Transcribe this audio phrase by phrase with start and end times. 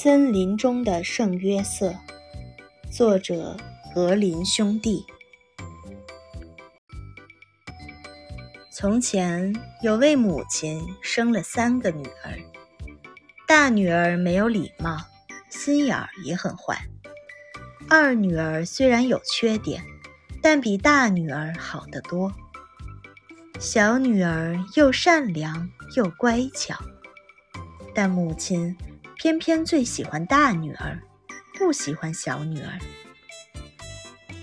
[0.00, 1.92] 森林中的圣约瑟，
[2.88, 3.56] 作者
[3.92, 5.04] 格林兄弟。
[8.70, 9.52] 从前
[9.82, 12.38] 有位母亲生了三个女儿，
[13.44, 14.98] 大女儿没有礼貌，
[15.50, 16.76] 心眼儿也很坏；
[17.88, 19.82] 二女儿虽然有缺点，
[20.40, 22.30] 但比大女儿好得多；
[23.58, 26.76] 小女儿又善良又乖巧，
[27.92, 28.76] 但母亲。
[29.18, 30.96] 偏偏最喜欢大女儿，
[31.58, 32.78] 不喜欢小女儿。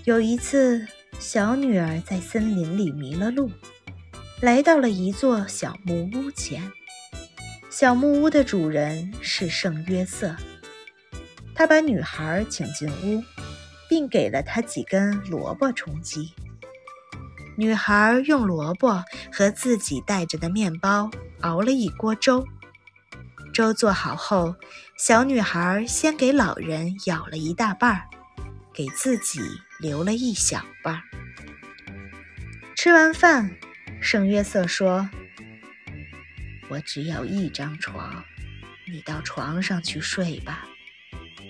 [0.04, 0.86] 有一次，
[1.18, 3.50] 小女儿在森林里迷了路，
[4.42, 6.70] 来到了一座小木屋前。
[7.70, 10.36] 小木屋的主人是圣约瑟，
[11.54, 13.24] 他把女孩请进屋，
[13.88, 16.34] 并给了她几根萝卜充饥。
[17.56, 19.02] 女孩用萝卜
[19.32, 22.46] 和自己带着的面包熬了一锅粥。
[23.56, 24.54] 粥做好后，
[24.98, 28.06] 小女孩先给老人舀了一大半儿，
[28.74, 29.40] 给自己
[29.80, 31.02] 留了一小半儿。
[32.76, 33.56] 吃完饭，
[33.98, 35.08] 圣约瑟说
[36.68, 38.22] ：“我只有一张床，
[38.92, 40.66] 你到床上去睡吧，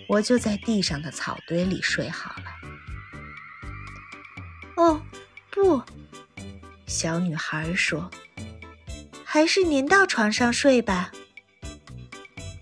[0.09, 2.45] 我就在地上的草堆里睡好了。”
[4.79, 5.03] 哦，
[5.51, 5.83] 不，
[6.87, 8.09] 小女孩说
[9.27, 11.11] ：“还是您到床上睡吧。”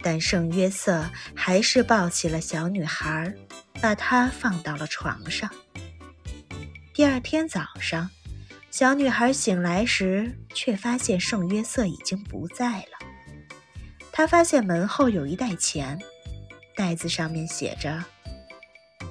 [0.05, 3.35] 但圣约瑟还是抱起了小女孩，
[3.81, 5.51] 把她放到了床上。
[6.93, 8.11] 第二天早上，
[8.71, 12.99] 小女孩醒来时，却发现圣约瑟已经不在了。
[14.13, 15.99] 她发现门后有一袋钱，
[16.77, 18.05] 袋子上面写着：“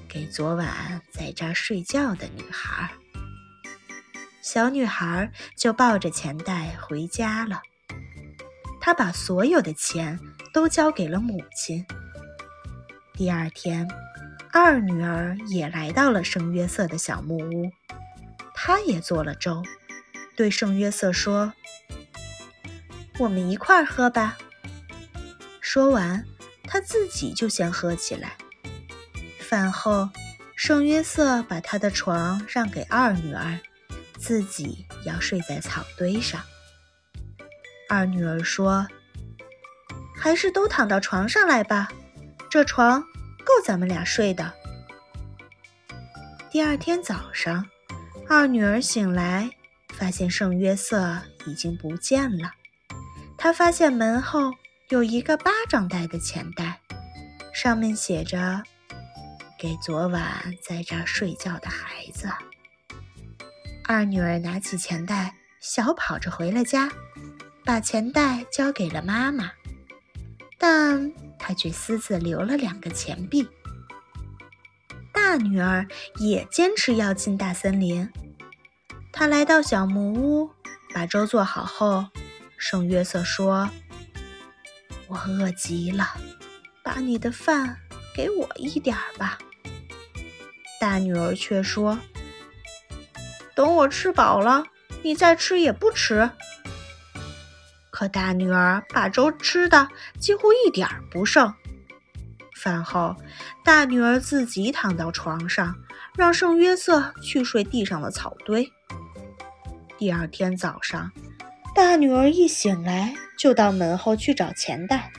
[0.08, 2.92] 给昨晚在这儿睡觉的女孩。”
[4.44, 7.64] 小女孩就抱着钱袋回家了。
[8.80, 10.20] 她把所有的钱。
[10.54, 11.84] 都交给了母亲。
[13.14, 13.88] 第二天，
[14.52, 17.72] 二女儿也来到了圣约瑟的小木屋，
[18.54, 19.64] 她也做了粥，
[20.36, 21.52] 对圣约瑟说
[23.20, 24.38] ：“我们一块儿喝吧。”
[25.60, 26.24] 说完，
[26.64, 28.38] 她自己就先喝起来。
[29.40, 30.10] 饭后，
[30.56, 33.60] 圣约瑟把他的床让给二女儿，
[34.18, 36.42] 自己要睡在草堆上。
[37.90, 38.88] 二女儿说。
[40.24, 41.90] 还是都躺到床上来吧，
[42.50, 44.54] 这床够咱们俩睡的。
[46.50, 47.66] 第二天早上，
[48.30, 49.52] 二女儿醒来，
[49.90, 52.50] 发现圣约瑟已经不见了。
[53.38, 54.54] 她发现门后
[54.88, 56.80] 有一个巴掌大的钱袋，
[57.54, 58.64] 上面写着
[59.60, 60.24] “给昨晚
[60.66, 62.30] 在这儿睡觉的孩子”。
[63.84, 66.90] 二女儿拿起钱袋，小跑着回了家，
[67.66, 69.52] 把钱袋交给了妈妈。
[70.66, 73.46] 但他却私自留了两个钱币。
[75.12, 75.86] 大女儿
[76.20, 78.10] 也坚持要进大森林。
[79.12, 80.52] 她来到小木屋，
[80.94, 82.06] 把粥做好后，
[82.56, 83.70] 圣约瑟说
[85.08, 86.08] ：“我饿极了，
[86.82, 87.76] 把你的饭
[88.16, 89.38] 给我一点儿吧。”
[90.80, 92.00] 大女儿却说
[93.54, 94.64] ：“等我吃饱了，
[95.02, 96.30] 你再吃也不迟。”
[98.04, 99.88] 可大女儿把粥吃的
[100.20, 101.54] 几乎一点儿不剩。
[102.54, 103.16] 饭后，
[103.64, 105.74] 大女儿自己躺到床上，
[106.18, 108.70] 让圣约瑟去睡地上的草堆。
[109.98, 111.14] 第二天早上，
[111.74, 115.10] 大女儿一醒来就到门后去找钱袋，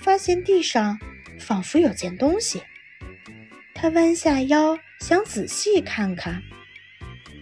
[0.00, 0.96] 发现地上
[1.40, 2.62] 仿佛有件东西。
[3.74, 6.40] 她弯下腰想仔细看看，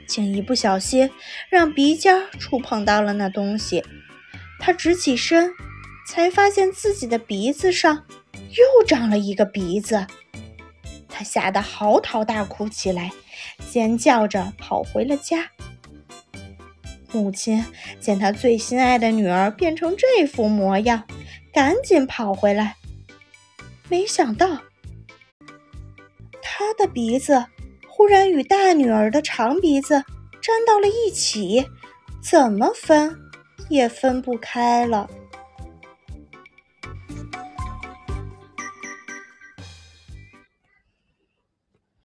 [0.06, 1.10] 竟一不小心
[1.50, 3.84] 让鼻尖触碰到了那东西。
[4.64, 5.52] 他直起身，
[6.06, 8.04] 才发现自己的鼻子上
[8.56, 10.06] 又长了一个鼻子。
[11.08, 13.10] 他吓得嚎啕大哭起来，
[13.68, 15.50] 尖叫着跑回了家。
[17.10, 17.62] 母亲
[17.98, 21.02] 见他最心爱的女儿变成这副模样，
[21.52, 22.76] 赶紧跑回来。
[23.88, 24.62] 没想到，
[26.40, 27.44] 他的鼻子
[27.88, 30.04] 忽然与大女儿的长鼻子
[30.40, 31.66] 粘到了一起，
[32.22, 33.18] 怎么分？
[33.72, 35.08] 也分不开了。